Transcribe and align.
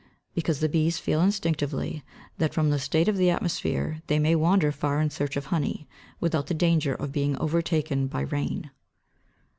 _Because 0.33 0.61
the 0.61 0.67
bees 0.67 0.97
feel 0.97 1.21
instinctively 1.21 2.03
that 2.39 2.55
from 2.55 2.71
the 2.71 2.79
state 2.79 3.07
of 3.07 3.17
the 3.17 3.29
atmosphere 3.29 4.01
they 4.07 4.17
may 4.17 4.33
wander 4.33 4.71
far 4.71 4.99
in 4.99 5.11
search 5.11 5.37
of 5.37 5.45
honey, 5.53 5.87
without 6.19 6.47
the 6.47 6.55
danger 6.55 6.95
of 6.95 7.11
being 7.11 7.37
overtaken 7.37 8.07
by 8.07 8.21
rain. 8.21 8.71